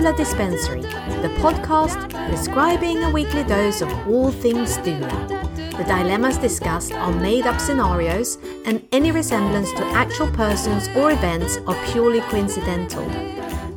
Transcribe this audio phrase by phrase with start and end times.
[0.00, 5.28] Doula Dispensary, the podcast prescribing a weekly dose of all things doula.
[5.76, 11.58] The dilemmas discussed are made up scenarios, and any resemblance to actual persons or events
[11.66, 13.04] are purely coincidental.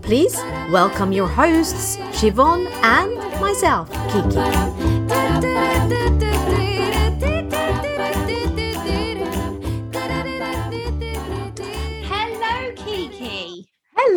[0.02, 0.38] Please
[0.72, 6.23] welcome your hosts, Siobhan and myself, Kicki.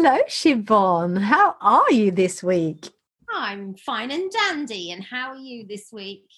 [0.06, 1.20] Hello, Siobhan.
[1.20, 2.90] How are you this week?
[3.28, 4.92] I'm fine and dandy.
[4.92, 6.30] And how are you this week?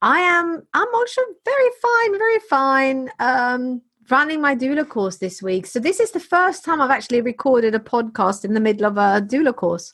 [0.00, 0.66] I am.
[0.72, 3.10] I'm also very fine, very fine.
[3.18, 5.66] Um, running my doula course this week.
[5.66, 8.96] So this is the first time I've actually recorded a podcast in the middle of
[8.96, 9.92] a doula course.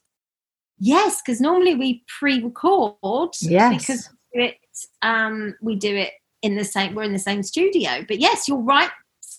[0.79, 3.31] Yes, because normally we pre-record.
[3.41, 3.87] Yes.
[3.89, 4.57] Because we do it,
[5.03, 6.95] um, we do it in the same.
[6.95, 8.05] We're in the same studio.
[8.07, 8.91] But yes, you're right.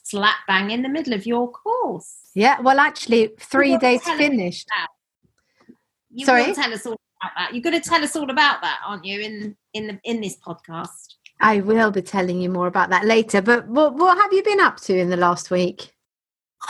[0.09, 2.15] Slap bang in the middle of your course.
[2.33, 2.61] Yeah.
[2.61, 4.69] Well, actually, three days finished.
[6.09, 6.47] You Sorry?
[6.47, 7.53] will tell us all about that.
[7.53, 9.19] You're going to tell us all about that, aren't you?
[9.19, 11.15] In in the in this podcast.
[11.41, 13.41] I will be telling you more about that later.
[13.41, 15.93] But what, what have you been up to in the last week?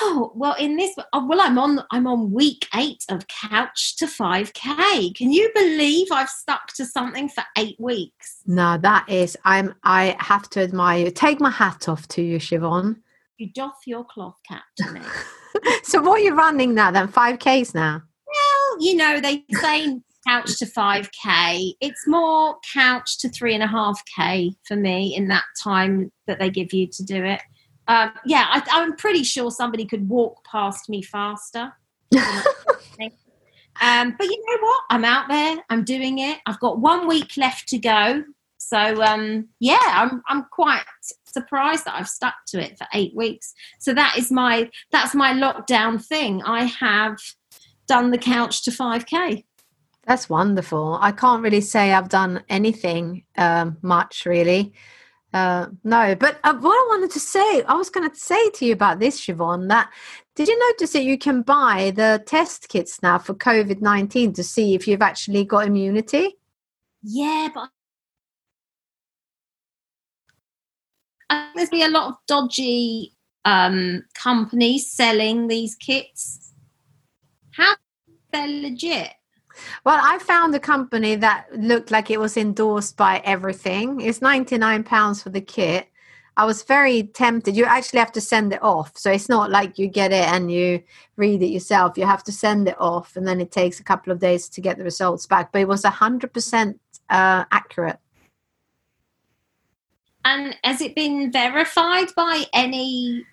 [0.02, 4.08] Oh well, in this, oh, well, I'm on I'm on week eight of Couch to
[4.08, 5.12] Five K.
[5.12, 8.38] Can you believe I've stuck to something for eight weeks?
[8.46, 9.38] No, that is.
[9.46, 9.76] I'm.
[9.84, 11.12] I have to admire you.
[11.12, 12.98] Take my hat off to you, Siobhan.
[13.38, 15.02] You doff your cloth cap to me.
[15.84, 16.92] so, what are you running now?
[16.92, 18.02] Then five k's now.
[18.26, 21.76] well, you know they say couch to five k.
[21.82, 26.40] It's more couch to three and a half k for me in that time that
[26.40, 27.42] they give you to do it.
[27.88, 31.74] Um, yeah, I, I'm pretty sure somebody could walk past me faster.
[33.82, 34.82] Um, but you know what?
[34.90, 35.64] I'm out there.
[35.70, 36.40] I'm doing it.
[36.46, 38.24] I've got one week left to go.
[38.68, 40.84] So um, yeah, I'm I'm quite
[41.26, 43.54] surprised that I've stuck to it for eight weeks.
[43.80, 46.42] So that is my that's my lockdown thing.
[46.44, 47.18] I have
[47.88, 49.46] done the couch to five k.
[50.06, 50.98] That's wonderful.
[51.02, 54.74] I can't really say I've done anything um, much, really.
[55.34, 58.66] Uh, no, but uh, what I wanted to say, I was going to say to
[58.66, 59.92] you about this, Siobhan, that
[60.36, 64.44] did you notice that you can buy the test kits now for COVID 19 to
[64.44, 66.36] see if you've actually got immunity?
[67.02, 67.72] Yeah, but I think
[71.56, 73.14] there's been a lot of dodgy
[73.46, 76.54] um, companies selling these kits.
[77.52, 77.76] How
[78.32, 79.14] they're legit?
[79.84, 84.02] Well, I found a company that looked like it was endorsed by everything.
[84.02, 85.88] It's £99 for the kit.
[86.36, 87.58] I was very tempted.
[87.58, 88.96] You actually have to send it off.
[88.96, 90.84] So it's not like you get it and you
[91.16, 91.98] read it yourself.
[91.98, 94.62] You have to send it off and then it takes a couple of days to
[94.62, 95.52] get the results back.
[95.52, 96.76] But it was 100%
[97.10, 97.98] uh, accurate.
[100.28, 103.24] And has it been verified by any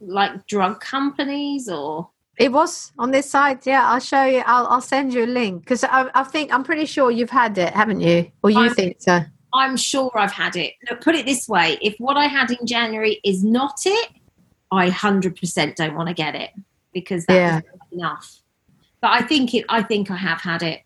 [0.00, 2.10] like drug companies or?
[2.38, 3.64] It was on this side.
[3.64, 4.42] Yeah, I'll show you.
[4.44, 7.56] I'll, I'll send you a link because I, I think I'm pretty sure you've had
[7.56, 8.30] it, haven't you?
[8.42, 9.20] Or you I'm- think so?
[9.54, 10.74] I'm sure I've had it.
[10.90, 14.10] Look, put it this way: if what I had in January is not it,
[14.70, 16.50] I hundred percent don't want to get it
[16.92, 17.96] because that's Yeah.
[17.98, 18.42] enough.
[19.00, 19.64] But I think it.
[19.70, 20.82] I think I have had it.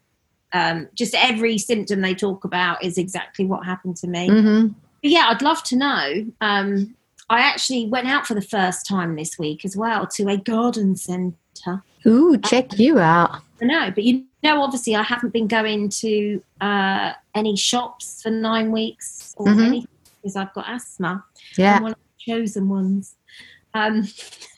[0.53, 4.29] Um, just every symptom they talk about is exactly what happened to me.
[4.29, 6.27] hmm But yeah, I'd love to know.
[6.41, 6.95] Um,
[7.29, 10.97] I actually went out for the first time this week as well to a garden
[10.97, 11.83] centre.
[12.07, 13.43] Ooh, check you out.
[13.63, 18.31] I know, but you know, obviously, I haven't been going to uh, any shops for
[18.31, 19.67] nine weeks or Mhm.
[19.67, 19.89] anything
[20.21, 21.25] because I've got asthma.
[21.57, 21.77] Yeah.
[21.77, 23.15] I'm one of the chosen ones.
[23.75, 24.07] Um,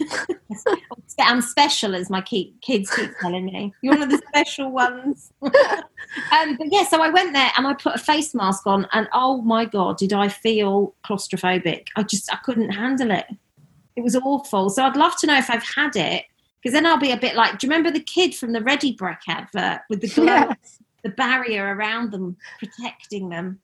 [1.21, 3.73] I'm special, as my keep, kids keep telling me.
[3.83, 5.33] You're one of the special ones.
[5.43, 9.09] um, but yeah, so I went there and I put a face mask on, and
[9.13, 11.89] oh my god, did I feel claustrophobic?
[11.97, 13.27] I just I couldn't handle it.
[13.97, 14.71] It was awful.
[14.71, 16.25] So I'd love to know if I've had it,
[16.63, 18.97] because then I'll be a bit like, do you remember the kid from the Ready
[18.97, 20.55] Brek advert with the glow, Yeah.
[21.05, 23.61] the barrier around them, protecting them?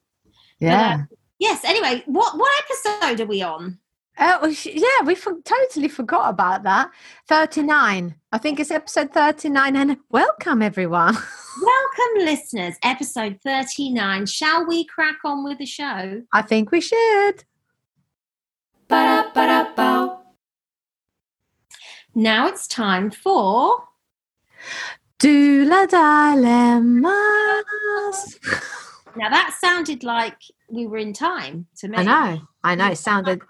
[0.61, 1.05] Yeah.
[1.39, 1.65] Yes.
[1.65, 3.79] Anyway, what what episode are we on?
[4.21, 6.91] Oh yeah, we for- totally forgot about that.
[7.29, 8.17] 39.
[8.33, 9.77] I think it's episode 39.
[9.77, 11.17] And welcome, everyone.
[11.61, 12.77] Welcome, listeners.
[12.85, 14.27] Episode 39.
[14.27, 16.23] Shall we crack on with the show?
[16.33, 17.43] I think we should.
[22.15, 23.89] Now it's time for.
[25.19, 27.09] Doula dilemmas.
[29.19, 31.99] Now that sounded like we were in time to me.
[31.99, 32.41] I know.
[32.63, 32.91] I know.
[32.93, 33.41] It sounded.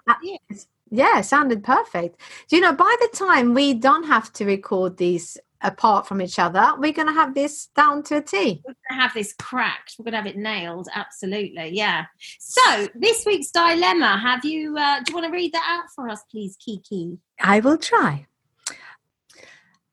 [0.91, 1.19] Yeah.
[1.19, 2.19] It sounded perfect.
[2.47, 6.39] Do you know, by the time we don't have to record these apart from each
[6.39, 8.61] other, we're going to have this down to a T.
[8.65, 9.95] We're going to have this cracked.
[9.99, 10.87] We're going to have it nailed.
[10.95, 11.69] Absolutely.
[11.75, 12.05] Yeah.
[12.39, 16.09] So, this week's dilemma have you, uh, do you want to read that out for
[16.09, 17.17] us, please, Kicki?
[17.41, 18.25] I will try.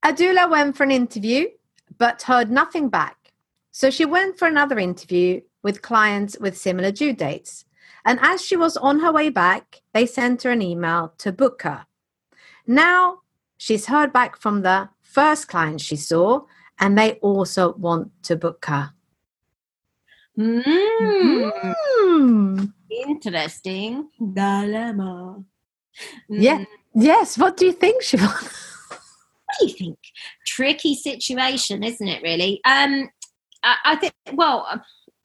[0.04, 1.48] Adula went for an interview,
[1.98, 3.32] but heard nothing back.
[3.72, 7.64] So she went for another interview with clients with similar due dates.
[8.04, 11.62] And as she was on her way back, they sent her an email to book
[11.62, 11.86] her.
[12.68, 13.22] Now
[13.58, 16.42] she's heard back from the first client she saw,
[16.78, 18.92] and they also want to book her.
[20.38, 21.74] Mm.
[21.98, 22.72] Mm.
[22.88, 25.42] Interesting dilemma.
[26.28, 26.58] Yeah.
[26.58, 26.66] Mm.
[26.94, 27.36] Yes.
[27.36, 28.52] What do you think, Siobhan?
[29.46, 29.98] What do you think?
[30.44, 32.22] Tricky situation, isn't it?
[32.22, 32.60] Really.
[32.64, 33.10] Um,
[33.64, 34.14] I, I think.
[34.32, 34.60] Well.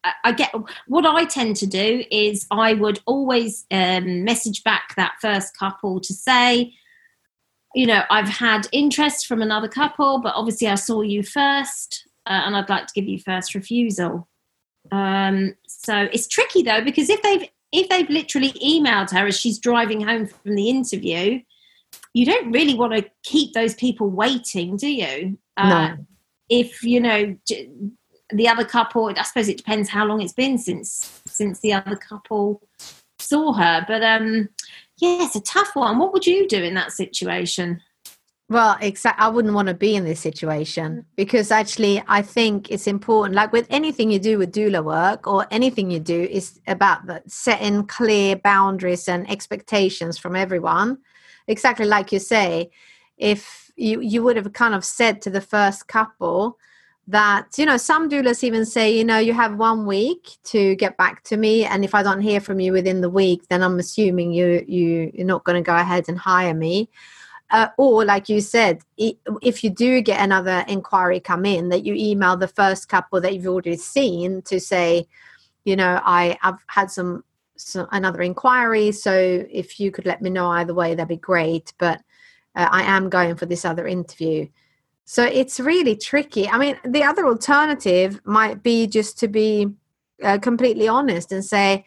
[0.03, 0.53] I- get
[0.87, 5.99] what I tend to do is I would always um, message back that first couple
[6.01, 6.73] to say,
[7.75, 12.41] you know, I've had interest from another couple, but obviously I saw you first, uh,
[12.45, 14.27] and I'd like to give you first refusal.
[14.91, 19.57] Um, so it's tricky though because if they've if they've literally emailed her as she's
[19.57, 21.39] driving home from the interview,
[22.13, 25.37] you don't really want to keep those people waiting, do you?
[25.55, 26.05] Uh, no.
[26.49, 27.37] If you know
[28.33, 31.95] the other couple, I suppose it depends how long it's been since since the other
[31.95, 32.61] couple
[33.19, 33.85] saw her.
[33.87, 34.49] But um,
[34.97, 35.99] yeah, it's a tough one.
[35.99, 37.81] What would you do in that situation?
[38.49, 39.23] Well, exactly.
[39.23, 43.33] I wouldn't want to be in this situation because actually, I think it's important.
[43.33, 47.21] Like with anything you do with doula work or anything you do, is about the
[47.27, 50.97] setting clear boundaries and expectations from everyone.
[51.47, 52.71] Exactly like you say,
[53.17, 56.57] if you you would have kind of said to the first couple
[57.07, 60.95] that you know some doulas even say you know you have one week to get
[60.97, 63.79] back to me and if i don't hear from you within the week then i'm
[63.79, 66.89] assuming you you you're not going to go ahead and hire me.
[67.49, 71.93] Uh, or like you said if you do get another inquiry come in that you
[71.93, 75.05] email the first couple that you've already seen to say
[75.65, 77.25] you know i i've had some,
[77.57, 81.73] some another inquiry so if you could let me know either way that'd be great
[81.77, 81.97] but
[82.55, 84.47] uh, i am going for this other interview
[85.05, 89.67] so it's really tricky i mean the other alternative might be just to be
[90.23, 91.83] uh, completely honest and say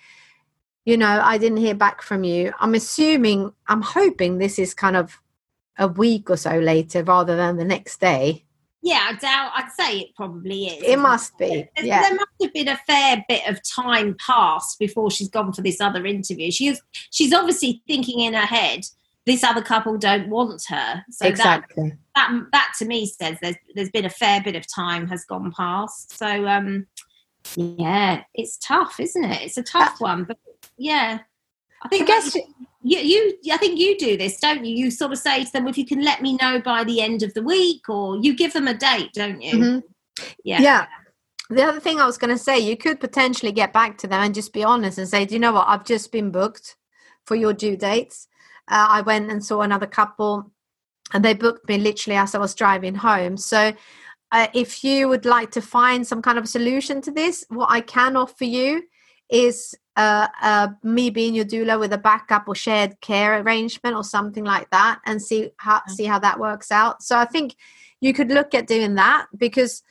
[0.85, 4.97] you know i didn't hear back from you i'm assuming i'm hoping this is kind
[4.97, 5.21] of
[5.79, 8.45] a week or so later rather than the next day.
[8.83, 9.53] Yeah, I doubt.
[9.55, 10.83] I'd say it probably is.
[10.83, 11.69] It must be.
[11.77, 12.03] There, Yeah.
[12.03, 15.81] there must have been a fair bit of time passed before she's gone for this
[15.81, 16.51] other interview.
[16.51, 16.81] She's
[17.11, 18.85] she's obviously thinking in her head,
[19.27, 21.05] this other couple don't want her.
[21.11, 21.93] So that, exactly.
[22.15, 25.53] that that to me says there's there's been a fair bit of time has gone
[25.53, 26.17] past.
[26.17, 26.87] So um,
[27.57, 29.43] yeah, it's tough, isn't it?
[29.43, 30.39] It's a tough one, but
[30.77, 31.21] yeah,
[31.83, 32.35] I I think guess
[32.83, 34.75] you, you I think you do this, don't you?
[34.77, 37.23] You sort of say to them, if you can let me know by the end
[37.23, 39.57] of the week, or you give them a date, don't you?
[39.57, 39.83] Mhm.
[40.45, 40.61] Yeah.
[40.61, 40.87] yeah.
[41.51, 44.23] The other thing I was going to say, you could potentially get back to them
[44.23, 45.69] and just be honest and say, do you know what?
[45.69, 46.77] I've just been booked
[47.27, 48.29] for your due dates.
[48.69, 50.51] Uh, I went and saw another couple
[51.13, 53.37] and they booked me literally as I was driving home.
[53.37, 53.73] So
[54.33, 57.81] uh, if you would like to find some kind of solution to this, what I
[57.81, 58.83] can offer you
[59.31, 64.03] is uh, uh, me being your doula with a backup or shared care arrangement or
[64.03, 67.03] something like that, and see how see how that works out.
[67.03, 67.55] So I think
[68.01, 69.83] you could look at doing that because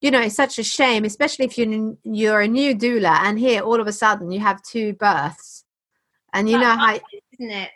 [0.00, 3.62] you know it's such a shame, especially if you're you're a new doula and here
[3.62, 5.64] all of a sudden you have two births,
[6.32, 7.70] and you know how isn't it?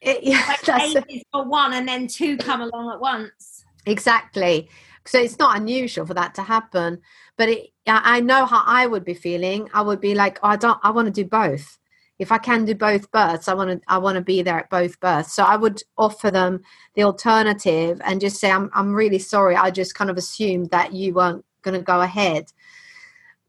[0.00, 3.64] It, yeah, Like that's eight is for one, and then two come along at once.
[3.86, 4.68] Exactly.
[5.06, 7.00] So it's not unusual for that to happen.
[7.36, 9.68] But it, I I know how I would be feeling.
[9.72, 10.78] I would be like, oh, I don't.
[10.82, 11.78] I want to do both.
[12.18, 13.80] If I can do both births, I want to.
[13.88, 15.34] I want to be there at both births.
[15.34, 16.62] So I would offer them
[16.94, 18.70] the alternative and just say, I'm.
[18.74, 19.56] I'm really sorry.
[19.56, 22.52] I just kind of assumed that you weren't going to go ahead.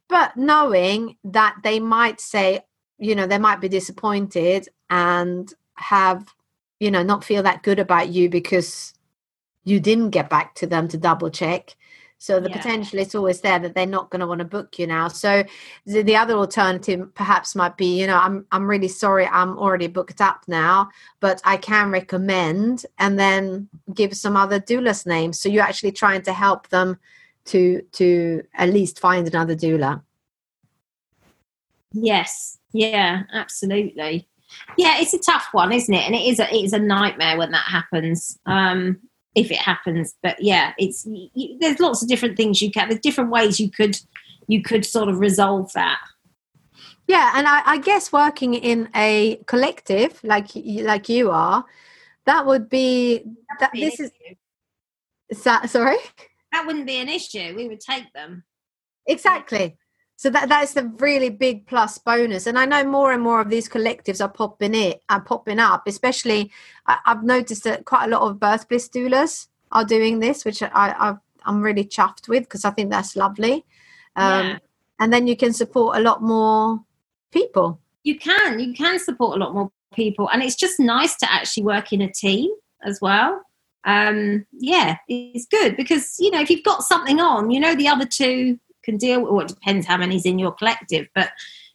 [0.08, 2.62] But knowing that they might say,
[2.98, 6.28] you know, they might be disappointed and have,
[6.80, 8.94] you know, not feel that good about you because
[9.64, 11.76] you didn't get back to them to double check.
[12.22, 12.58] So the Yeah.
[12.58, 15.08] potential is always there that they're not going to want to book you now.
[15.08, 15.44] So
[15.86, 19.88] the, the other alternative perhaps might be, you know, I'm I'm really sorry, I'm already
[19.88, 20.90] booked up now,
[21.22, 25.40] but I can recommend, and then give some other doulas names.
[25.40, 27.00] So you're actually trying to help them
[27.46, 30.02] to to at least find another doula.
[31.94, 32.58] Yes.
[32.74, 33.24] Yeah.
[33.32, 34.28] Absolutely.
[34.78, 36.06] Yeah, it's a tough one, isn't it?
[36.06, 38.38] And it is a it is a nightmare when that happens.
[38.46, 39.00] Um,
[39.36, 42.90] if it happens, but yeah, it's y y there's lots of different things you can.
[42.90, 43.98] There's different ways you could
[44.48, 46.00] you could sort of resolve that.
[47.08, 51.66] Yeah, and I, I guess working in a collective like like you are,
[52.26, 53.24] that would be
[53.60, 53.72] that.
[53.72, 54.12] Be This is,
[55.30, 55.98] is that sorry.
[56.52, 57.56] that wouldn't be an issue.
[57.56, 58.44] We would take them.
[59.08, 59.78] Exactly.
[60.20, 63.50] So that that's the really big plus bonus, and I know more and more of
[63.50, 65.84] these collectives are popping it are popping up.
[65.88, 66.52] Especially,
[66.86, 70.62] I, I've noticed that quite a lot of birth bliss doulas are doing this, which
[70.62, 73.64] I, I I'm really chuffed with because I think that's lovely.
[74.18, 74.58] Um, Yeah.
[75.00, 76.84] And then you can support a lot more
[77.32, 77.80] people.
[78.04, 81.64] you can you can support a lot more people and it's just nice to actually
[81.64, 82.50] work in a team
[82.84, 83.42] as well
[83.86, 87.88] um yeah it's good because you know if you've got something on you know the
[87.88, 88.60] other two
[88.90, 91.32] can deal with it depends how many's in your collective but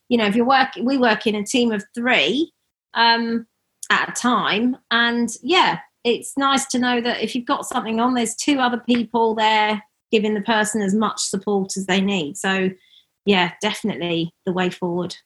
[0.08, 2.52] you know if you're working we work in a team of three
[2.94, 3.46] um
[3.90, 8.14] at a time and yeah it's nice to know that if you've got something on
[8.14, 12.70] there's two other people there giving the person as much support as they need so
[13.24, 15.16] yeah definitely the way forward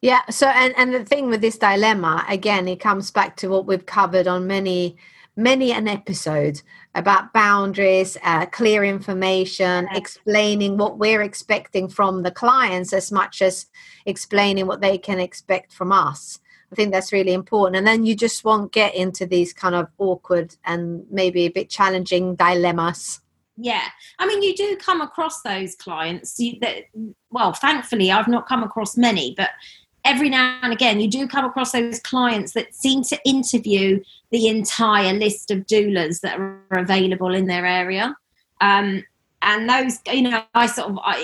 [0.00, 0.22] Yeah.
[0.30, 3.86] So, and and the thing with this dilemma again, it comes back to what we've
[3.86, 4.96] covered on many
[5.36, 6.62] many an episode
[6.94, 13.66] about boundaries, uh, clear information, explaining what we're expecting from the clients as much as
[14.06, 16.40] explaining what they can expect from us.
[16.72, 17.76] I think that's really important.
[17.76, 21.70] And then you just won't get into these kind of awkward and maybe a bit
[21.70, 23.20] challenging dilemmas.
[23.58, 23.84] Yeah,
[24.18, 26.38] I mean, you do come across those clients.
[26.38, 26.84] You, that,
[27.30, 29.50] well, thankfully, I've not come across many, but
[30.06, 34.46] every now and again, you do come across those clients that seem to interview the
[34.46, 38.16] entire list of doulas that are available in their area.
[38.60, 39.04] Um,
[39.42, 41.16] and those, you know, I sort of, I,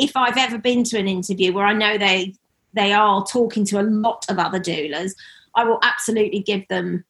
[0.00, 2.34] if I've ever been to an interview where I know they
[2.74, 5.12] they are talking to a lot of other doulas,
[5.54, 7.04] I will absolutely give them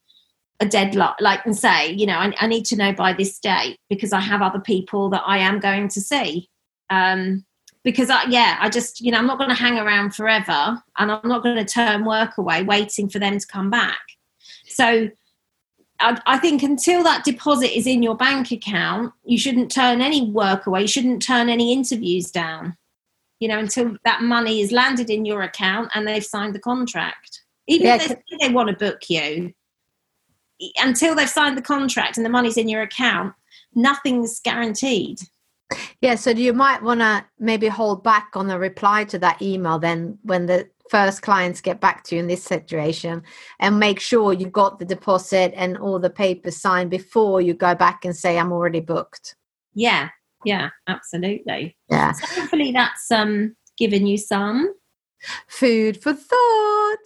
[0.59, 3.79] a deadline, like and say, you know, I, I need to know by this date
[3.89, 6.49] because I have other people that I am going to see.
[6.91, 7.45] Um,
[7.85, 11.13] because I, yeah, I just, you know, I'm not going to hang around forever, and
[11.13, 14.01] I'm not going to turn work away waiting for them to come back.
[14.67, 15.11] So,
[16.01, 20.31] I, I think until that deposit is in your bank account, you shouldn't turn any
[20.31, 20.83] work away.
[20.83, 22.77] You shouldn't turn any interviews down.
[23.39, 27.43] You know, until that money is landed in your account and they've signed the contract.
[27.67, 29.53] Even Yeah, if they, say they want to book you,
[30.79, 33.35] until they've signed the contract and the money's in your account,
[33.75, 35.21] nothing's guaranteed.
[36.01, 39.79] Yeah, so you might want to maybe hold back on the reply to that email
[39.79, 43.23] then when the first clients get back to you in this situation
[43.61, 47.75] and make sure you've got the deposit and all the papers signed before you go
[47.75, 49.37] back and say I'm already booked.
[49.75, 50.11] Yeah,
[50.45, 51.77] yeah, absolutely.
[51.89, 52.13] Yeah.
[52.13, 54.75] So hopefully that's um given you some.
[55.47, 56.99] Food for thought.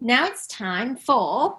[0.00, 1.58] Now it's time for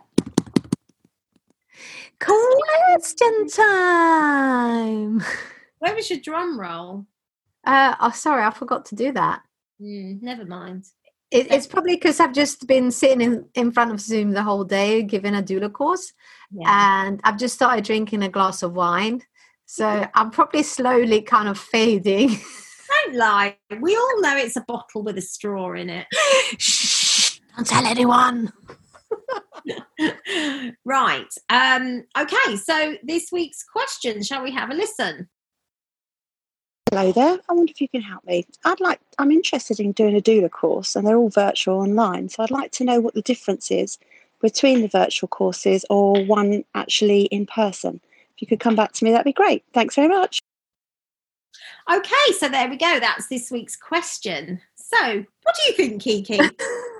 [2.19, 5.23] Question time.
[5.79, 7.05] where was your drum roll?
[7.65, 9.41] Uh, oh, sorry, I forgot to do that.
[9.81, 10.85] Mm, never mind.
[11.31, 14.63] It, it's probably because I've just been sitting in, in front of Zoom the whole
[14.63, 16.13] day giving a doula course.
[16.51, 17.05] Yeah.
[17.05, 19.21] and I've just started drinking a glass of wine.
[19.65, 22.29] So I'm probably slowly kind of fading.
[22.29, 23.57] Don't lie.
[23.81, 26.07] We all know it's a bottle with a straw in it.
[26.59, 28.53] Shh, don't tell anyone.
[30.85, 31.33] right.
[31.49, 35.29] Um, okay, so this week's question, shall we have a listen?
[36.91, 37.39] Hello there.
[37.49, 38.45] I wonder if you can help me.
[38.63, 42.29] I'd like I'm interested in doing a doula course and they're all virtual online.
[42.29, 43.97] So I'd like to know what the difference is
[44.41, 47.99] between the virtual courses or one actually in person.
[48.35, 49.63] If you could come back to me, that'd be great.
[49.73, 50.39] Thanks very much.
[51.91, 52.99] Okay, so there we go.
[52.99, 54.61] That's this week's question.
[54.75, 56.39] So, what do you think, Kicki?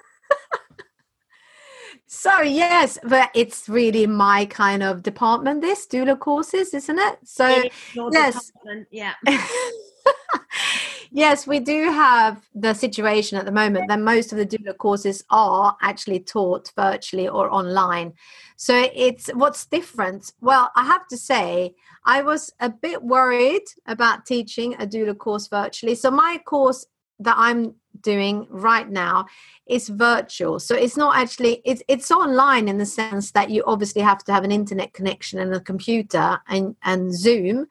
[2.16, 5.62] So yes, but it's really my kind of department.
[5.62, 7.20] This doula courses, isn't it?
[7.26, 8.52] So It is your yes.
[8.90, 9.14] Yeah.
[11.12, 15.26] yes, we do have the situation at the moment that most of the doula courses
[15.30, 18.14] are actually taught virtually or online.
[18.56, 20.32] So it's what's different.
[20.40, 25.50] Well, I have to say, I was a bit worried about teaching a doula course
[25.50, 25.96] virtually.
[25.96, 26.86] So my course
[27.20, 29.26] that I'm doing right now
[29.68, 30.60] is virtual.
[30.60, 34.34] So it's not actually it's it's online in the sense that you obviously have to
[34.34, 37.68] have an internet connection and a computer and and Zoom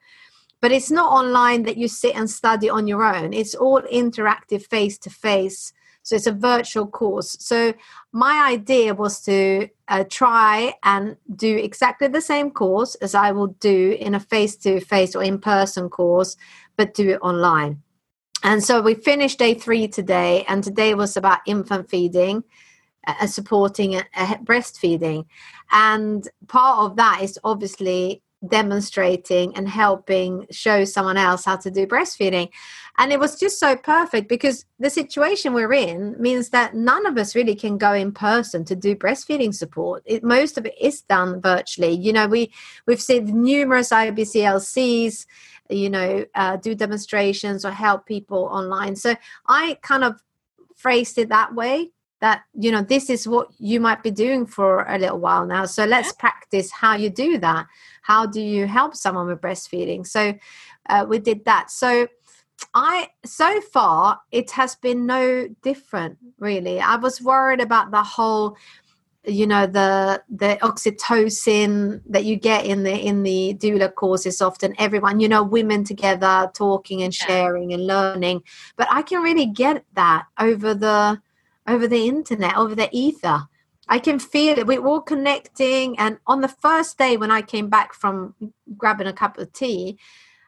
[0.60, 3.34] but it's not online that you sit and study on your own.
[3.34, 7.34] It's all interactive face to face so it's a virtual course.
[7.40, 7.72] So
[8.12, 13.48] my idea was to uh, try and do exactly the same course as i will
[13.48, 16.36] do in a face to face or in person course
[16.76, 17.82] but do it online
[18.44, 22.44] and so we finished day three today and today was about infant feeding
[23.06, 25.26] uh, supporting uh, breastfeeding
[25.72, 31.86] and part of that is obviously demonstrating and helping show someone else how to do
[31.86, 32.48] breastfeeding.
[32.98, 37.18] And it was just so perfect because the situation we're in means that none of
[37.18, 40.02] us really can go in person to do breastfeeding support.
[40.06, 41.92] It, most of it is done virtually.
[41.92, 42.52] You know, we
[42.86, 45.26] we've seen numerous IBCLCs,
[45.70, 48.96] you know, uh, do demonstrations or help people online.
[48.96, 49.14] So
[49.48, 50.22] I kind of
[50.76, 51.90] phrased it that way
[52.20, 55.66] that you know this is what you might be doing for a little while now.
[55.66, 57.66] So let's practice how you do that.
[58.02, 60.06] How do you help someone with breastfeeding?
[60.06, 60.34] So
[60.88, 61.70] uh, we did that.
[61.70, 62.08] So
[62.72, 66.80] i so far it has been no different really.
[66.80, 68.56] I was worried about the whole
[69.26, 74.42] you know the the oxytocin that you get in the in the doula course is
[74.42, 78.42] often everyone you know women together talking and sharing and learning.
[78.76, 81.20] But i can really get that over the
[81.66, 83.48] over the internet over the ether.
[83.86, 84.66] I can feel it.
[84.66, 85.98] We're all connecting.
[85.98, 88.34] And on the first day when i came back from
[88.76, 89.98] grabbing a cup of tea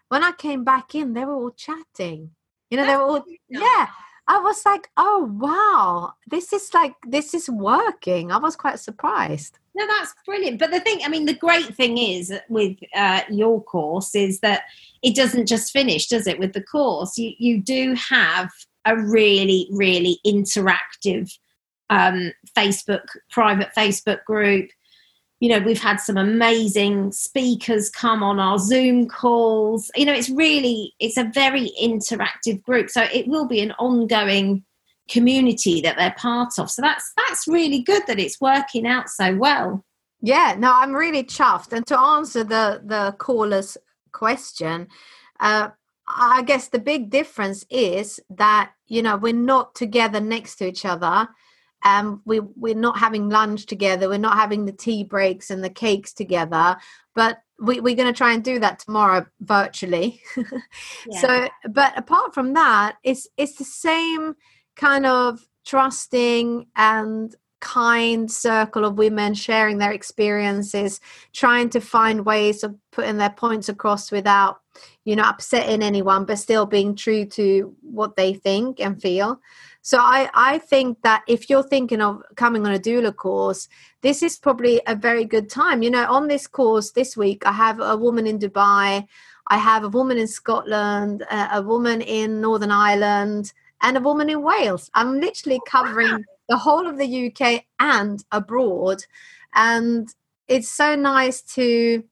[0.09, 2.31] when i came back in they were all chatting.
[2.71, 3.89] You know they were all yeah
[4.29, 8.33] I was like, oh wow, this is like this is working.
[8.33, 9.59] I was quite surprised.
[9.75, 10.59] No, that's brilliant.
[10.59, 14.63] But the thing, I mean, the great thing is with uh, your course is that
[15.03, 16.39] it doesn't just finish, does it?
[16.39, 18.51] With the course, you you do have
[18.85, 21.31] a really really interactive
[21.91, 24.71] um, Facebook private Facebook group
[25.41, 29.91] you know we've had some amazing speakers come on our zoom calls.
[29.95, 32.91] You know it's really it's a very interactive group.
[32.91, 34.65] So it will be an ongoing
[35.09, 36.71] community that they're part of.
[36.71, 39.85] So that's that's really good that it's working out so well.
[40.23, 41.73] Yeah no i'm really chuffed.
[41.73, 43.77] And to answer the the caller's
[44.13, 44.89] question
[45.41, 45.69] uh
[46.09, 50.87] i guess the big difference is that you know we're not together next to each
[50.87, 51.29] other
[51.85, 55.71] um, we we're not having lunch together we're not having the tea breaks and the
[55.71, 56.77] cakes together
[57.15, 60.21] but we, we're going to try and do that tomorrow virtually
[61.07, 61.21] yeah.
[61.21, 64.35] so but apart from that it's it's the same
[64.75, 71.01] kind of trusting and kind circle of women sharing their experiences
[71.33, 74.61] trying to find ways of putting their points across without
[75.05, 79.41] you know upsetting anyone but still being true to what they think and feel
[79.87, 83.69] so I, I think that if you're thinking of coming on a doula course,
[84.01, 85.81] this is probably a very good time.
[85.81, 89.07] You know, on this course this week, I have a woman in Dubai,
[89.47, 94.29] I have a woman in Scotland, a, a woman in Northern Ireland, and a woman
[94.29, 94.91] in Wales.
[94.95, 99.05] I'm literally oh, covering the whole of the UK and abroad,
[99.55, 100.13] and
[100.49, 102.03] it's so nice to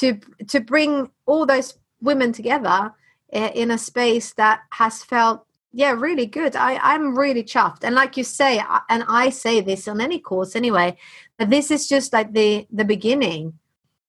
[0.00, 2.94] to to bring all those women together
[3.28, 6.54] in a space that has felt yeah really good.
[6.54, 7.82] I i'm really chuffed.
[7.82, 10.96] And like you say and i say this on any course anyway
[11.38, 13.58] that this is just like the the beginning.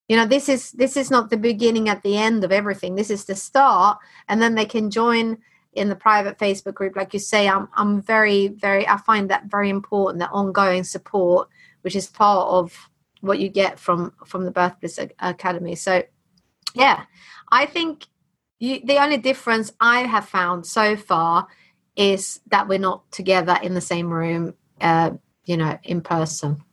[0.10, 2.95] You know this is this is not the beginning at the end of everything.
[2.95, 3.97] This is the start
[4.28, 5.38] and then they can join
[5.73, 6.95] in the private facebook group.
[6.95, 11.49] Like you say i'm i'm very very i find that very important that ongoing support
[11.82, 12.89] which is part of
[13.21, 15.76] what you get from from the birth bliss academy.
[15.76, 16.04] So
[16.76, 17.04] yeah
[17.49, 18.08] i think
[18.63, 21.47] you, the only difference I have found so far
[21.97, 25.12] is that we're not together in the same room, uh,
[25.43, 26.63] you know, in person.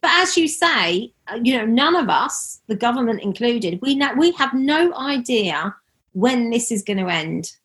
[0.00, 4.14] But as you say, uh, you know, none of us, the government included, we know
[4.16, 5.74] we have no idea
[6.12, 7.56] when this is going to end.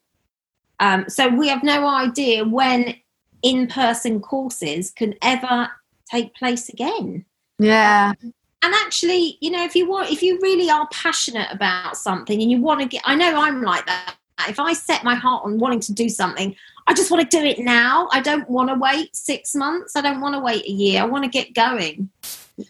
[0.79, 2.95] Um, so we have no idea when
[3.43, 5.69] in-person courses can ever
[6.09, 7.25] take place again.
[7.59, 8.13] Yeah.
[8.23, 12.41] Um, and actually you know if you want if you really are passionate about something
[12.41, 14.15] and you want to get i know i'm like that.
[14.47, 16.55] If i set my heart on wanting to do something
[16.87, 18.07] i just want to do it now.
[18.11, 19.95] I don't want to wait six months.
[19.95, 21.01] I don't want to wait a year.
[21.01, 22.09] I want to get going.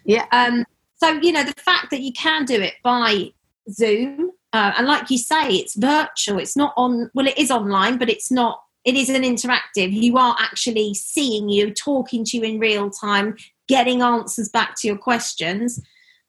[0.05, 0.25] Yeah.
[0.31, 0.65] Um
[0.97, 3.31] so you know the fact that you can do it by
[3.69, 6.39] zoom uh, and like you say it's virtual.
[6.39, 9.91] It's not on well it is online but it's not it is an interactive.
[9.91, 13.35] You are actually seeing you talking to you in real time
[13.67, 15.81] getting answers back to your questions.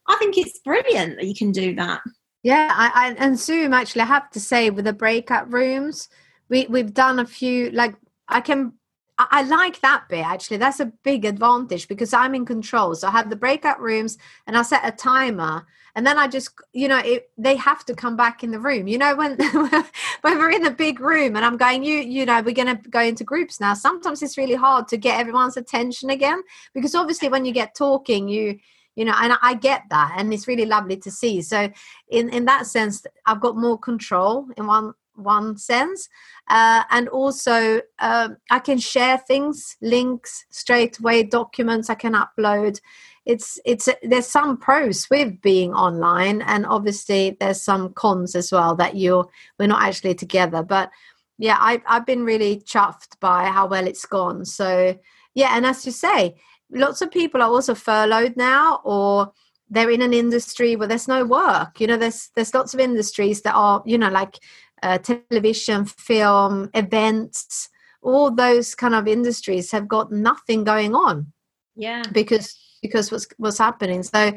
[0.06, 2.00] I think it's brilliant that you can do that.
[2.42, 6.08] Yeah, I, I and Zoom actually I have to say with the breakout rooms,
[6.48, 7.96] we we've done a few like
[8.28, 8.74] I can
[9.18, 10.58] I, I like that bit actually.
[10.58, 12.94] That's a big advantage because I'm in control.
[12.94, 16.50] So I have the breakout rooms and I set a timer and then I just
[16.72, 18.86] you know it, they have to come back in the room.
[18.86, 19.36] You know when
[20.20, 22.88] when we're in the big room and I'm going you you know we're going to
[22.88, 23.74] go into groups now.
[23.74, 26.42] Sometimes it's really hard to get everyone's attention again
[26.74, 28.58] because obviously when you get talking you
[28.94, 31.68] you know and i get that and it's really lovely to see so
[32.08, 36.08] in in that sense i've got more control in one one sense
[36.48, 42.80] uh, and also um, i can share things links straight away documents i can upload
[43.26, 48.74] it's it's there's some pros with being online and obviously there's some cons as well
[48.76, 50.90] that you're we're not actually together but
[51.38, 54.96] yeah I, i've been really chuffed by how well it's gone so
[55.34, 56.36] yeah and as you say
[56.70, 59.32] lots of people are also furloughed now or
[59.68, 63.42] they're in an industry where there's no work you know there's there's lots of industries
[63.42, 64.38] that are you know like
[64.82, 67.68] uh, television film events
[68.02, 71.32] all those kind of industries have got nothing going on
[71.74, 72.02] Yeah.
[72.12, 74.32] because because what's what's happening so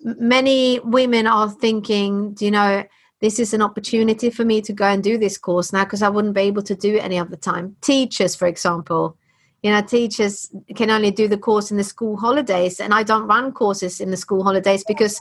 [0.00, 2.84] many women are thinking do you know
[3.20, 6.08] this is an opportunity for me to go and do this course now because i
[6.08, 9.16] wouldn't be able to do it any other time teachers for example
[9.62, 13.26] you know teachers can only do the course in the school holidays and i don't
[13.26, 15.20] run courses in the school holidays because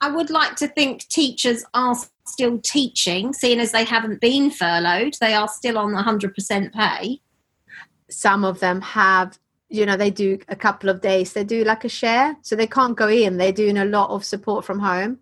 [0.00, 5.14] I would like to think teachers are still teaching, seeing as they haven't been furloughed.
[5.20, 7.20] They are still on 100% pay.
[8.08, 11.32] some of them have you know they do a couple of days.
[11.32, 13.36] They do like a share so they can't go in.
[13.36, 15.18] They're doing a lot of support from home.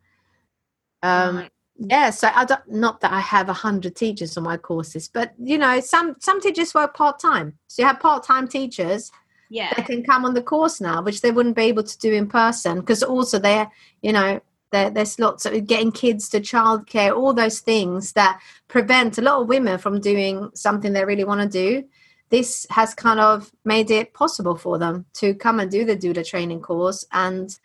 [1.02, 1.50] Um Right.
[1.76, 5.34] yeah so i don't not that i have a hundred teachers on my courses but
[5.38, 7.58] you know some some teachers work part-time.
[7.66, 9.10] So you have part-time teachers
[9.50, 9.72] Yeah.
[9.74, 12.28] that can come on the course now which they wouldn't be able to do in
[12.28, 13.68] person because also they're
[14.02, 19.18] you know there, there's lots of getting kids to childcare all those things that prevent
[19.18, 21.84] a lot of women from doing something they really want to do
[22.30, 26.26] this has kind of made it possible for them to come and do the doula
[26.26, 27.04] training course.
[27.12, 27.56] And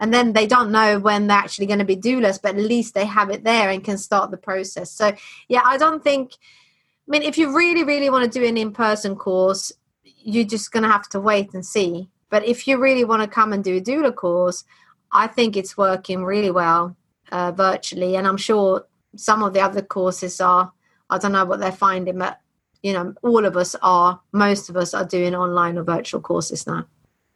[0.00, 2.94] and then they don't know when they're actually going to be doulas but at least
[2.94, 4.90] they have it there and can start the process.
[4.90, 5.12] So
[5.48, 9.16] yeah i don't think i mean if you really really want to do an in-person
[9.16, 9.72] course
[10.04, 12.08] you're just going to have to wait and see.
[12.28, 14.64] But if you really want to come and do a doula course
[15.12, 16.96] i think it's working really well
[17.32, 18.16] uh, virtually.
[18.16, 20.72] And i'm sure some of the other courses are
[21.10, 22.40] i don't know what they're finding but
[22.82, 26.66] you know all of us are most of us are doing online or virtual courses
[26.66, 26.86] now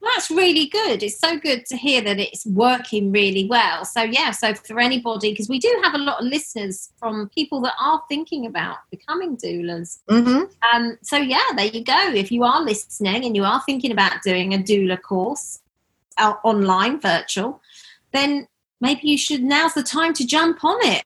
[0.02, 1.02] That's really good.
[1.02, 3.84] It's so good to hear that it's working really well.
[3.84, 7.60] So, yeah, so for anybody, because we do have a lot of listeners from people
[7.62, 10.00] that are thinking about becoming doulas.
[10.10, 10.42] mm-hmm.
[10.74, 12.12] Um, so, yeah, there you go.
[12.12, 15.60] If you are listening and you are thinking about doing a doula course
[16.18, 17.60] uh, online, virtual,
[18.12, 18.48] then
[18.80, 21.04] maybe you should, now's the time to jump on it.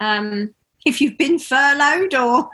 [0.00, 0.54] Um,
[0.86, 2.48] if you've been furloughed or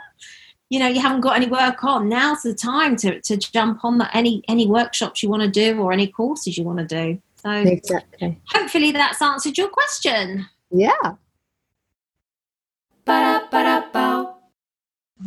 [0.69, 2.09] you know you haven't got any work on.
[2.09, 5.79] Now's the time to, to jump on the, any any workshops you want to do
[5.79, 7.21] or any courses you want to do.
[7.35, 8.41] So exactly.
[8.49, 10.47] hopefully that's answered your question.
[10.71, 11.13] Yeah.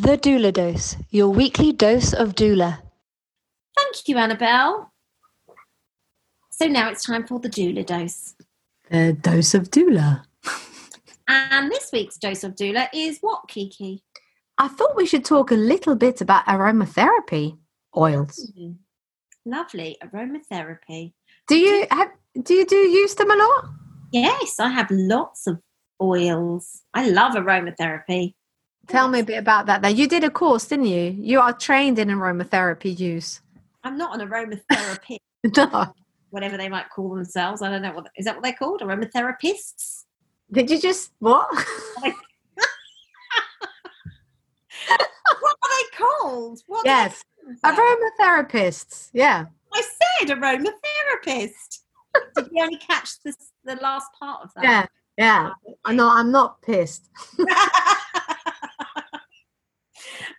[0.00, 2.80] The Doula Dose, your weekly dose of doula.
[3.76, 4.92] thank you annabelle.
[6.50, 8.34] So now it's time for the doula dose.
[8.90, 10.24] The dose of doula.
[11.30, 14.00] And this week's dose of doula is what Kicki
[14.58, 17.56] i thought we should talk a little bit about aromatherapy
[17.96, 18.52] oils.
[18.58, 18.76] Mm.
[19.44, 21.12] lovely aromatherapy.
[21.48, 22.10] Do you have
[22.42, 23.64] do you do use them a lot?
[24.12, 25.60] Yes i have lots of
[26.00, 26.82] oils.
[26.94, 28.34] I love aromatherapy.
[28.86, 29.96] Tell me a bit about that then.
[29.96, 31.16] You did a course didn't you?
[31.18, 33.40] You are trained in aromatherapy use.
[33.84, 35.18] I'm not an aromatherapist.
[35.56, 35.94] No.
[36.30, 37.62] Whatever they might call themselves.
[37.62, 38.80] I don't know what is that what they're called?
[38.80, 40.04] Aromatherapists?
[40.50, 41.48] did you just what
[45.40, 46.60] What are they called?
[46.66, 47.98] What yes they called?
[48.20, 51.80] aromatherapists yeah I said aromatherapist.
[52.34, 54.64] Did you only catch this, the last part of that?
[54.64, 55.50] yeah yeah
[55.84, 57.10] i know i'm not pissed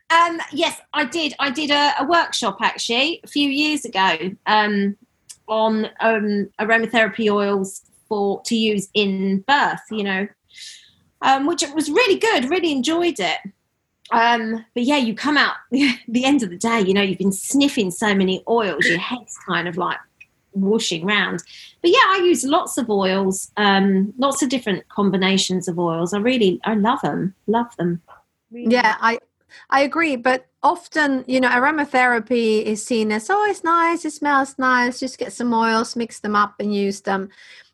[0.09, 1.33] um, yes, I did.
[1.39, 4.97] I did a, a workshop actually a few years ago um,
[5.47, 9.81] on um, aromatherapy oils for to use in birth.
[9.91, 10.27] You know,
[11.21, 12.49] um, which was really good.
[12.49, 13.37] Really enjoyed it.
[14.11, 16.81] Um, but yeah, you come out the end of the day.
[16.81, 19.97] You know, you've been sniffing so many oils, your head's kind of like
[20.53, 21.43] whooshing round.
[21.81, 26.13] But yeah, I use lots of oils, um, lots of different combinations of oils.
[26.13, 27.35] I really, I love them.
[27.47, 28.01] Love them.
[28.51, 29.19] Really yeah i
[29.69, 34.57] i agree but often you know aromatherapy is seen as oh it's nice it smells
[34.57, 37.29] nice just get some oils mix them up and use them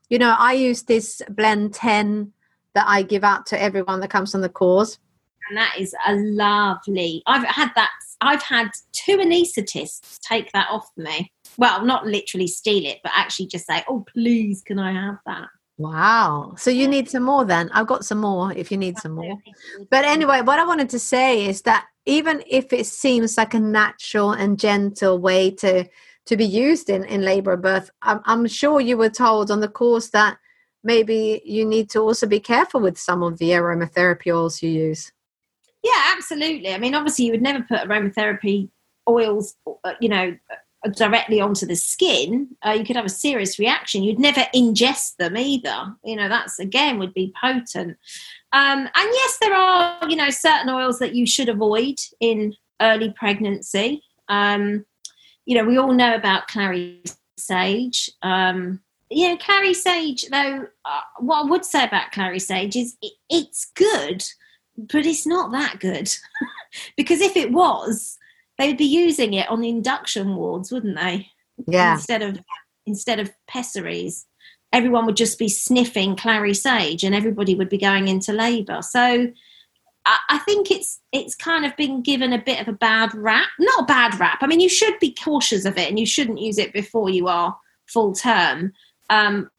[0.10, 2.32] you know i use this blend 10
[2.74, 5.00] that i give out to everyone that comes on the course
[5.48, 7.24] and that is a lovely.
[7.26, 7.92] I've had that.
[8.22, 11.32] I've had two anaesthetists take that off me.
[11.58, 15.50] Well, not literally steal it, but actually just say, "Oh, please, can I have that?"
[15.78, 19.12] wow so you need some more then i've got some more if you need some
[19.12, 19.38] more
[19.90, 23.60] but anyway what i wanted to say is that even if it seems like a
[23.60, 25.86] natural and gentle way to
[26.26, 29.60] to be used in in labor and birth I'm, I'm sure you were told on
[29.60, 30.38] the course that
[30.86, 35.12] maybe you need to also be careful with some of the aromatherapy oils you use
[35.86, 36.74] Yeah, absolutely.
[36.74, 38.70] I mean, obviously, you would never put aromatherapy
[39.08, 42.48] oils, uh, you know, uh, directly onto the skin.
[42.66, 44.02] Uh, you could have a serious reaction.
[44.02, 45.96] You'd never ingest them either.
[46.04, 47.98] You know, that's again would be potent.
[48.52, 53.14] Um, and yes, there are you know certain oils that you should avoid in early
[53.16, 54.02] pregnancy.
[54.28, 54.88] Um,
[55.46, 57.04] you know, we all know about clary
[57.38, 58.10] sage.
[58.24, 62.98] Um, you know, clary sage, though, uh, what I would say about clary sage is
[63.04, 64.26] it, it's good,
[64.78, 66.14] but it's not that good.
[66.98, 68.18] because if it was,
[68.58, 71.30] they would be using it on the induction wards, wouldn't they?
[71.68, 71.94] Yeah.
[71.94, 72.40] Instead of
[72.86, 74.26] instead of pessaries,
[74.72, 78.82] everyone would just be sniffing clary sage, and everybody would be going into labour.
[78.82, 79.32] So.
[80.08, 83.48] I I think it's it's kind of been given a bit of a bad rap.
[83.58, 84.38] Not a bad rap.
[84.42, 87.28] I mean, you should be cautious of it, and you shouldn't use it before you
[87.28, 87.58] are
[87.88, 88.74] full term.
[89.10, 89.50] Um,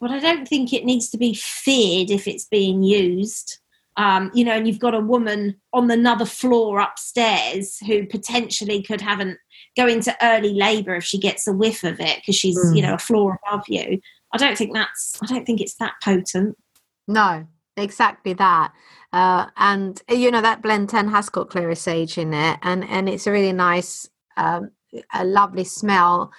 [0.00, 3.58] but I don't think it needs to be feared if it's being used.
[3.98, 9.00] Um, you know, and you've got a woman on another floor upstairs who potentially could
[9.00, 9.36] have an
[9.76, 12.76] go into early labour if she gets a whiff of it because she's Mm.
[12.76, 14.00] you know a floor above you.
[14.32, 15.18] I don't think that's.
[15.22, 16.56] I don't think it's that potent.
[17.06, 18.72] No, exactly that.
[19.12, 23.08] Uh, and you know that blend ten has got clary sage in it, and and
[23.08, 24.70] it's a really nice, um,
[25.12, 26.30] a lovely smell.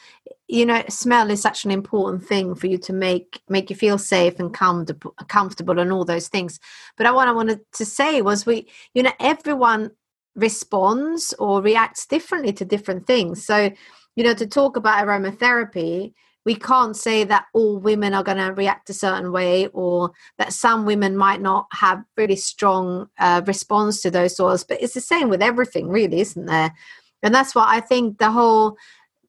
[0.51, 3.99] You know, smell is such an important thing for you to make make you feel
[3.99, 6.59] safe and comfortable, comfortable, and all those things.
[6.97, 9.91] But what I wanted to say was, we, you know, everyone
[10.35, 13.45] responds or reacts differently to different things.
[13.45, 13.71] So,
[14.15, 16.13] you know, to talk about aromatherapy,
[16.45, 20.51] we can't say that all women are going to react a certain way or that
[20.51, 25.01] some women might not have really strong uh, response to those oils but it's the
[25.01, 26.73] same with everything really isn't there
[27.21, 28.77] and that's why i think the whole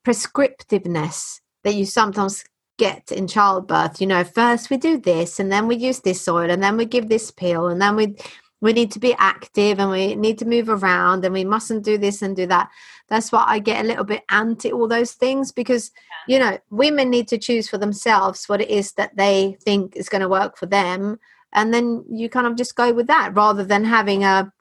[0.04, 2.44] prescriptiveness that you sometimes
[2.78, 4.00] get in childbirth.
[4.00, 6.86] You know first we do this and then we use this oil and then we
[6.86, 8.16] give this pill and then we
[8.62, 11.96] we need to be active and we need to move around and we mustn't do
[11.96, 12.68] this and do that.
[13.08, 15.90] That's why i get a little bit anti all those things because
[16.26, 20.08] you know women need to choose for themselves what it is that they think is
[20.08, 21.18] going to work for them
[21.52, 24.52] and then you kind of just go with that rather than having a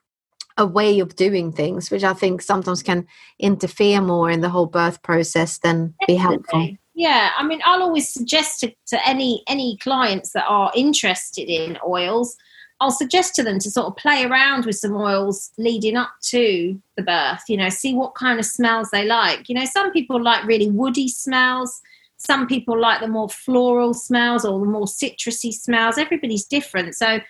[0.56, 3.06] a way of doing things which i think sometimes can
[3.38, 6.68] interfere more in the whole birth process than be helpful
[7.00, 11.78] Yeah, I mean, I'll always suggest to, to any any clients that are interested in
[11.86, 12.36] oils,
[12.80, 16.78] I'll suggest to them to sort of play around with some oils leading up to
[16.98, 17.42] the birth.
[17.48, 19.48] You know, see what kind of smells they like.
[19.48, 21.80] You know, some people like really woody smells.
[22.18, 25.96] Some people like the more floral smells or the more citrusy smells.
[25.96, 27.20] Everybody's different, so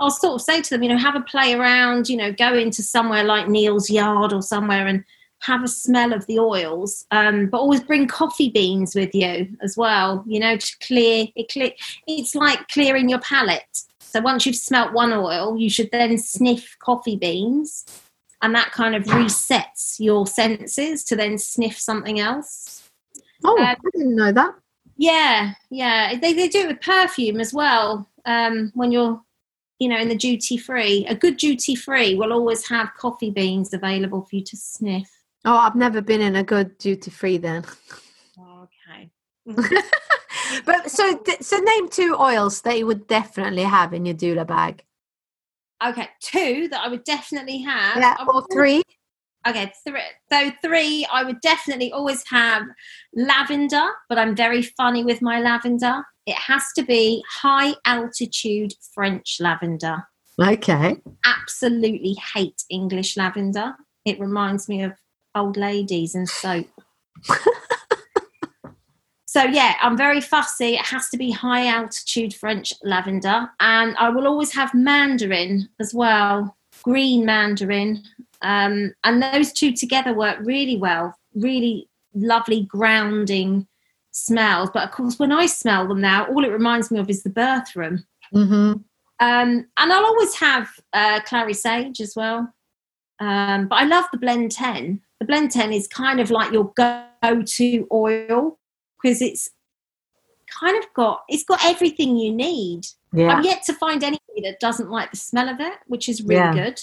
[0.00, 2.08] I'll sort of say to them, you know, have a play around.
[2.08, 5.04] You know, go into somewhere like Neal's Yard or somewhere and
[5.40, 9.76] have a smell of the oils, um, but always bring coffee beans with you as
[9.76, 10.24] well.
[10.26, 11.48] You know, to clear it.
[11.48, 11.72] Clear,
[12.06, 13.82] it's like clearing your palate.
[14.00, 17.84] So once you've smelt one oil, you should then sniff coffee beans,
[18.42, 22.88] and that kind of resets your senses to then sniff something else.
[23.44, 24.54] oh Um, i didn't know that
[24.96, 26.18] Yeah, yeah.
[26.18, 28.08] They they do it with perfume as well.
[28.26, 29.20] Um, when you're,
[29.78, 33.72] you know, in the duty free, a good duty free will always have coffee beans
[33.72, 35.08] available for you to sniff.
[35.44, 37.64] oh i've never been in a good duty free then
[38.38, 39.10] oh, Okay.
[40.66, 44.82] but so so name two oils that you would definitely have in your doula bag
[45.84, 47.96] Okay, two that I would definitely have.
[47.98, 48.82] yeah or three
[49.46, 50.00] Okay, three.
[50.30, 52.64] So three, I would definitely always have
[53.14, 56.04] lavender, but I'm very funny with my lavender.
[56.28, 60.04] It has to be high altitude French lavender.
[60.38, 63.74] okay Absolutely hate English lavender.
[64.04, 64.92] It reminds me of
[65.34, 66.68] old ladies and soap.
[69.28, 70.74] So yeah, I'm very fussy.
[70.76, 75.92] It has to be high altitude French lavender, and I will always have mandarin as
[75.92, 78.02] well, green mandarin,
[78.40, 81.14] um, and those two together work really well.
[81.34, 83.68] Really lovely grounding
[84.12, 84.70] smells.
[84.72, 87.30] But of course, when I smell them now, all it reminds me of is the
[87.30, 88.04] birth room.
[88.34, 88.72] mm-hmm.
[89.20, 92.52] Um, and I'll always have uh, clary sage as well.
[93.18, 95.00] Um, but I love the blend 10.
[95.18, 97.02] The blend 10 is kind of like your go
[97.44, 98.58] to oil
[99.02, 99.50] because it's
[100.60, 102.86] kind of got it's got everything you need.
[103.12, 106.22] yeah I'm yet to find anybody that doesn't like the smell of it, which is
[106.22, 106.54] really Yeah.
[106.54, 106.80] good.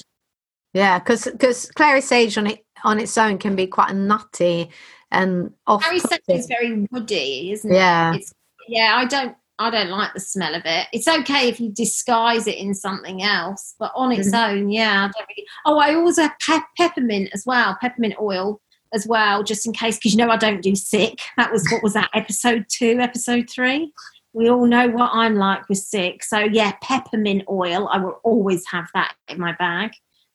[0.73, 4.69] Yeah, because because clary sage on it on its own can be quite a nutty
[5.11, 5.83] and off.
[5.83, 8.13] Sage is very woody, isn't Yeah.
[8.13, 8.17] it?
[8.17, 8.33] It's,
[8.67, 10.87] yeah, I don't I don't like the smell of it.
[10.91, 14.57] It's okay if you disguise it in something else, but on its Mm-hmm.
[14.57, 15.05] own, yeah.
[15.05, 18.59] I don't really, oh, I always have pep- peppermint as well, peppermint oil
[18.93, 21.19] as well, just in case, because you know I don't do sick.
[21.37, 23.93] That was what was that episode two, episode three.
[24.33, 27.87] We all know what I'm like with sick, so yeah, peppermint oil.
[27.89, 29.91] I will always have that in my bag.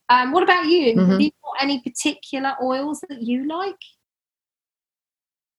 [0.09, 0.95] Um, what about you?
[0.97, 1.11] Mhm.
[1.11, 3.77] Have you got any particular oils that you like?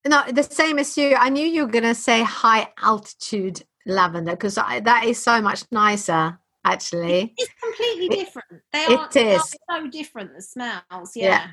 [0.05, 1.15] No, the same as you.
[1.15, 6.37] I knew you were gonna say high altitude lavender because that is so much nicer.
[6.63, 8.61] Actually, It's completely It- different.
[8.71, 10.35] They it are, they are so different.
[10.35, 11.25] The smells, Yeah.
[11.27, 11.47] yeah.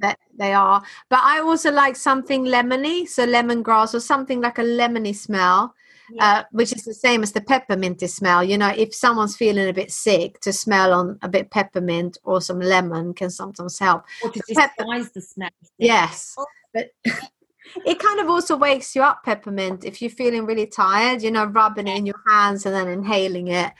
[0.00, 0.82] that they are.
[1.10, 5.74] But I also like something lemony, so lemongrass or something like a lemony smell.
[6.12, 6.24] Yeah.
[6.40, 8.42] uh, which is the same as the pepperminty smell.
[8.42, 12.40] You know, if someone's feeling a bit sick, to smell on a bit peppermint or
[12.40, 14.02] some lemon can sometimes help.
[14.24, 15.50] or to the pepper- disguise the smell.
[15.78, 16.34] Yes,
[16.74, 16.88] but
[17.84, 19.84] it kind of also wakes you up, peppermint.
[19.84, 23.48] If you're feeling really tired, you know, rubbing it in your hands and then inhaling
[23.48, 23.72] it,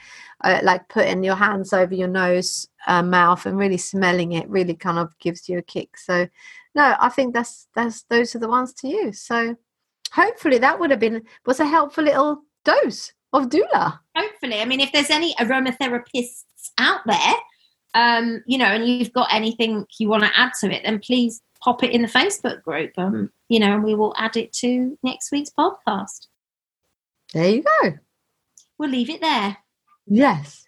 [0.43, 4.75] uh, like putting your hands over your nose, uh, mouth, and really smelling it, really
[4.75, 5.97] kind of gives you a kick.
[5.97, 6.27] So,
[6.75, 9.21] no, I think that's that's those are the ones to use.
[9.21, 9.55] So,
[10.11, 13.99] hopefully, that would have been was a helpful little dose of doula.
[14.15, 16.43] hopefully i mean if there's any aromatherapists
[16.77, 17.33] out there
[17.93, 21.41] um you know and you've got anything you want to add to it then please
[21.63, 24.97] pop it in the facebook group um you know and we will add it to
[25.03, 26.27] next week's podcast
[27.33, 27.93] There you go.
[28.77, 29.57] we'll leave it there
[30.07, 30.65] Yes.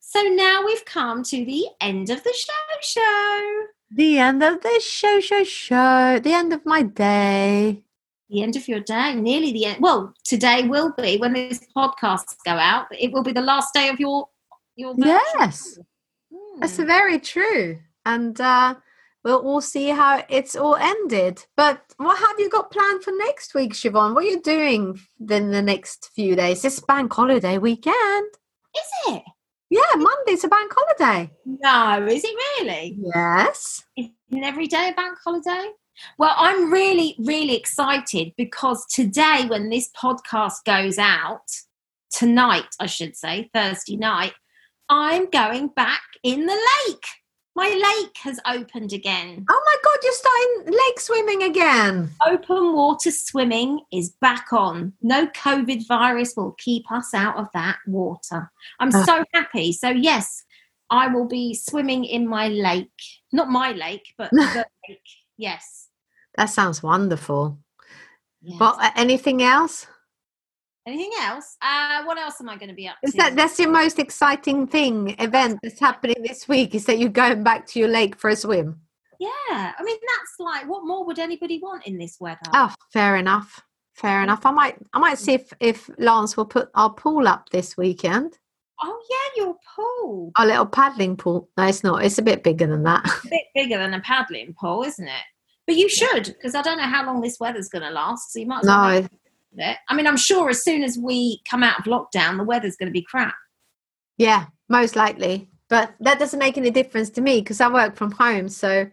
[0.00, 4.80] so now we've come to the end of the show show The end of the
[4.82, 6.18] show, show, show.
[6.22, 7.82] The end of my day.
[8.28, 12.36] the end of your day nearly the end well today will be when these podcasts
[12.44, 14.28] go out it will be the last day of your
[14.80, 15.78] your Yes.
[16.32, 16.60] Hmm.
[16.60, 17.78] That's very true.
[18.04, 18.74] And uh,
[19.24, 21.44] we'll all see how it's all ended.
[21.56, 24.14] But what have you got planned for next week, Siobhan?
[24.14, 26.64] What are you doing in the next few days?
[26.64, 28.28] It's bank holiday weekend.
[28.74, 29.22] is it
[29.68, 31.30] Yeah, Monday's a bank holiday.
[31.44, 33.84] no is it really Yes.
[33.96, 35.70] Isn't every day a bank holiday?
[36.18, 41.44] Well, I'm really, really excited because today, when this podcast goes out,
[42.10, 44.32] tonight, I should say, Thursday night,
[44.90, 46.52] I'm going back in the
[46.88, 47.04] lake.
[47.56, 49.44] My lake has opened again.
[49.48, 52.10] Oh my God, you're starting lake swimming again.
[52.26, 54.92] Open water swimming is back on.
[55.02, 58.50] No COVID virus will keep us out of that water.
[58.78, 59.04] I'm Ah.
[59.04, 59.72] so happy.
[59.72, 60.44] So, yes,
[60.90, 62.90] I will be swimming in my lake.
[63.32, 64.98] Not my lake, but the lake.
[65.36, 65.88] Yes.
[66.36, 67.58] That sounds wonderful.
[68.42, 68.58] yes.
[68.58, 69.86] But uh, anything else?
[70.86, 71.56] Anything else?
[71.60, 73.16] Uh, what else am I going to be up Is to?
[73.18, 76.74] that that's your most exciting thing event that's happening this week?
[76.74, 78.80] Is that you're going back to your lake for a swim?
[79.18, 82.38] yeah, I mean that's like what more would anybody want in this weather?
[82.54, 83.60] Oh, fair enough.
[83.94, 84.46] Fair enough.
[84.46, 88.38] I might I might see if if Lance will put our pool up this weekend.
[88.82, 91.50] Oh, yeah, your pool Our little paddling pool.
[91.58, 92.02] No, it's not.
[92.02, 93.04] It's a bit bigger than that.
[93.26, 95.22] a bit bigger than a paddling pool, isn't it?
[95.66, 98.32] But you should because I don't know how long this weather's going to last.
[98.32, 99.08] So you might as well No,
[99.58, 99.76] it.
[99.88, 102.88] I mean, I'm sure as soon as we come out of lockdown, the weather's going
[102.88, 103.34] to be crap.
[104.18, 105.48] yeah, most likely.
[105.68, 108.48] But that doesn't make any difference to me because I work from home.
[108.48, 108.88] So,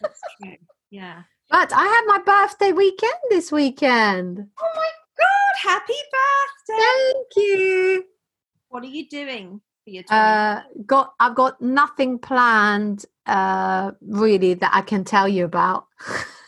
[0.00, 0.56] That's true.
[0.90, 1.22] Yeah.
[1.48, 4.46] but I have my birthday weekend this weekend.
[4.60, 5.70] Oh my God!
[5.70, 6.82] Happy birthday!
[7.12, 8.04] Thank you.
[8.68, 14.70] What are you doing for your Uh, got I've got nothing planned uh really that
[14.74, 15.86] I can tell you about.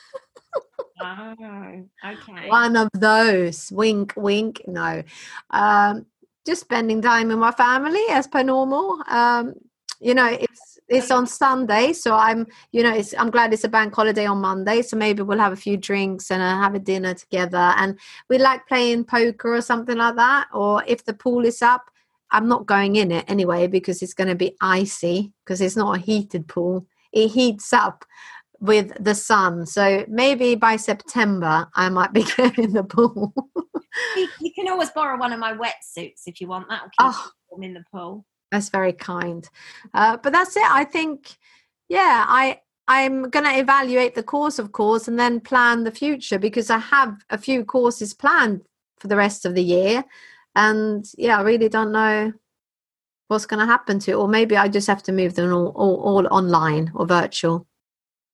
[1.05, 2.49] oh, okay.
[2.49, 3.71] One of those.
[3.73, 4.63] Wink, wink.
[4.67, 5.03] No.
[5.51, 6.07] Um,
[6.47, 9.03] just spending time with my family as per normal.
[9.09, 9.55] Um,
[10.01, 13.69] you know, it's it's on Sunday, so I'm you know it's I'm glad it's a
[13.69, 16.81] bank holiday on Monday, so maybe we'll have a few drinks and uh, have a
[16.81, 17.73] dinner together.
[17.77, 20.49] And we like playing poker or something like that.
[20.53, 21.91] Or if the pool is up,
[22.33, 25.97] I'm not going in it anyway because it's going to be icy because it's not
[25.97, 26.87] a heated pool.
[27.13, 28.05] It heats up
[28.63, 29.67] with the sun.
[29.67, 33.35] So maybe by September I might be going in the pool.
[34.17, 36.69] You, you can always borrow one of my wetsuits if you want.
[36.69, 37.31] That'll keep Oh.
[37.51, 38.25] warm in the pool.
[38.53, 39.47] That's very kind.
[39.93, 40.63] Uh, but that's it.
[40.71, 41.37] I think,
[41.89, 46.39] yeah, I I'm going to evaluate the course, of course, and then plan the future
[46.39, 48.63] because I have a few courses planned
[48.99, 50.05] for the rest of the year,
[50.57, 52.33] and yeah, I really don't know
[53.29, 54.15] what's going to happen to, it.
[54.15, 57.67] or maybe I just have to move them all, all, all online or virtual.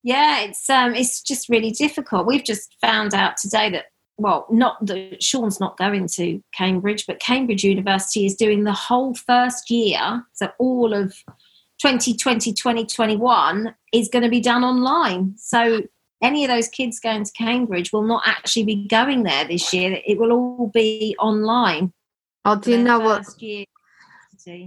[0.03, 2.27] Yeah, it's um, it's just really difficult.
[2.27, 7.21] We've just found out today that well, not that Sean's not going to Cambridge, but
[7.21, 11.15] Cambridge University is doing the whole first year, so all of
[11.81, 15.35] 2020, 2021 is going to be done online.
[15.37, 15.83] So
[16.21, 20.01] any of those kids going to Cambridge will not actually be going there this year.
[20.05, 21.93] It will all be online.
[22.45, 23.25] Oh, do you know what?
[23.41, 23.65] year.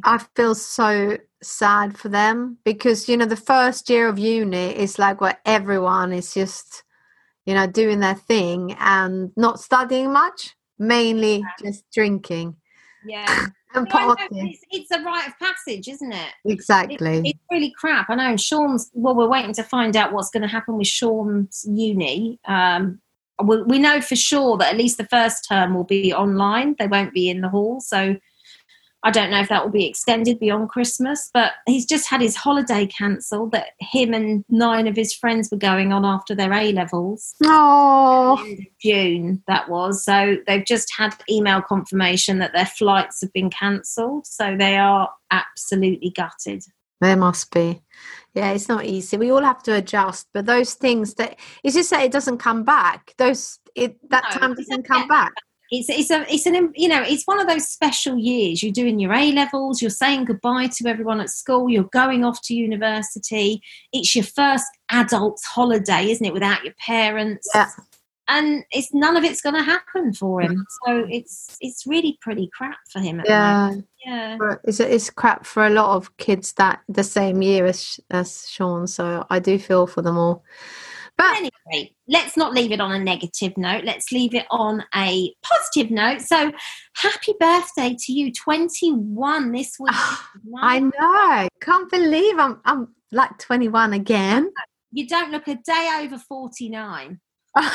[0.04, 5.00] I feel so sad for them because you know the first year of uni is
[5.00, 6.84] like where everyone is just
[7.46, 12.56] you know doing their thing and not studying much, mainly just drinking
[13.06, 13.46] Yeah.
[13.74, 14.52] and partying.
[14.52, 16.30] it's, it's a rite of passage, isn't it?
[16.46, 17.22] It- Exactly.
[17.26, 18.10] it's really crap.
[18.10, 18.36] I know.
[18.38, 18.92] Sean's.
[18.94, 22.40] Well, we're waiting to find out what's going to happen with Sean's uni.
[22.46, 23.00] Um,
[23.44, 26.76] we, we know for sure that at least the first term will be online.
[26.78, 27.80] They won't be in the hall.
[27.80, 28.18] So
[29.04, 32.36] I don't know if that will be extended beyond Christmas, but he's just had his
[32.36, 36.72] holiday cancelled that him and nine of his friends were going on after their A
[36.72, 37.34] levels.
[37.44, 38.44] Oh,
[38.80, 40.06] June that was.
[40.06, 44.28] So they've just had email confirmation that their flights have been cancelled.
[44.28, 46.64] So they are absolutely gutted.
[47.00, 47.82] there must be.
[48.34, 49.18] Yeah, it's not easy.
[49.18, 52.64] We all have to adjust, but those things that it's just that it doesn't come
[52.64, 53.14] back.
[53.18, 55.34] Those it that No, time doesn't come get back.
[55.72, 58.62] It's it's a it's an you know it's one of those special years.
[58.62, 59.82] You're doing your A levels.
[59.82, 61.70] You're saying goodbye to everyone at school.
[61.70, 63.62] You're going off to university.
[63.94, 66.34] It's your first adult's holiday, isn't it?
[66.34, 67.48] Without your parents.
[67.56, 67.70] Yeah.
[68.28, 70.66] And it's none of it's going to happen for him.
[70.86, 73.20] So it's it's really pretty crap for him.
[73.22, 73.88] At Yeah, moment.
[74.06, 74.38] yeah.
[74.64, 78.88] it's it's crap for a lot of kids that the same year as as Sean.
[78.88, 80.44] So I do feel for them all.
[81.18, 83.84] But Anyway, let's not leave it on a negative note.
[83.84, 86.22] Let's leave it on a positive note.
[86.22, 86.52] So,
[86.96, 89.92] happy birthday to you, 21 this week.
[89.94, 90.30] Ah,
[90.62, 94.52] I know, can't believe I'm I'm like 21 again.
[94.92, 97.20] You don't look a day over 49.
[97.56, 97.72] well,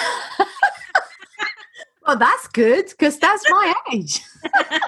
[2.18, 4.20] that's good because that's my age.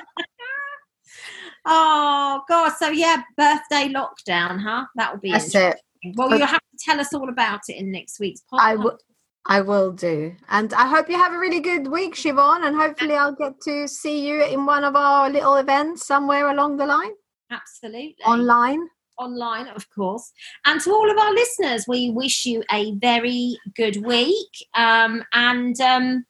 [1.71, 2.73] Oh, God.
[2.79, 4.87] So, yeah, birthday lockdown, huh?
[4.97, 5.79] That will be That's it.
[6.17, 8.61] Well, you'll have to tell us all about it in next week's podcast.
[8.61, 8.99] I will.
[9.47, 10.37] I will do.
[10.51, 12.67] And I hope you have a really good week, Siobhan.
[12.67, 16.77] And hopefully, I'll get to see you in one of our little events somewhere along
[16.77, 17.13] the line,
[17.51, 18.17] Absolutely.
[18.27, 18.87] online.
[19.19, 20.31] online, of course.
[20.67, 24.51] And to all of our listeners, we wish you a very good week.
[24.75, 26.27] Um, and um,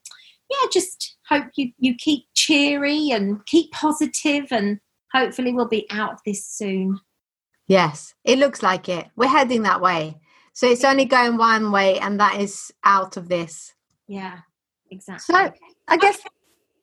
[0.49, 4.79] yeah, just hope you, you keep cheery and keep positive, and
[5.13, 7.01] hopefully, we'll be out of this soon.
[7.69, 9.07] Yes, it looks like it.
[9.15, 10.19] We're heading that way.
[10.53, 13.75] So it's only going one way, and that is out of this.
[14.09, 14.39] Yeah,
[14.91, 15.35] exactly.
[15.35, 15.53] So
[15.87, 16.19] I guess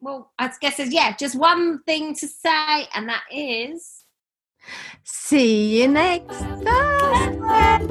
[0.06, 4.06] well, I guess there's, yeah, just one thing to say, and that is.
[5.04, 7.86] see you next Thursday.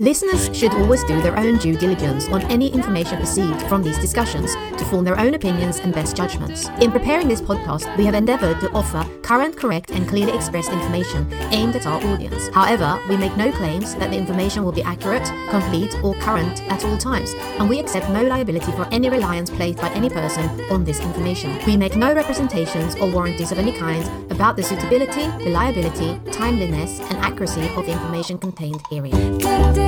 [0.00, 4.54] Listeners should always do their own due diligence on any information received from these discussions
[4.76, 6.68] to form their own opinions and best judgments.
[6.80, 11.26] In preparing this podcast, we have endeavored to offer current, correct, and clearly expressed information
[11.50, 12.48] aimed at our audience.
[12.54, 16.84] However, we make no claims that the information will be accurate, complete, or current at
[16.84, 20.84] all times, and we accept no liability for any reliance placed by any person on
[20.84, 21.58] this information.
[21.66, 27.18] We make no representations or warranties of any kind about the suitability, reliability, timeliness, and
[27.18, 29.87] accuracy of the information contained herein.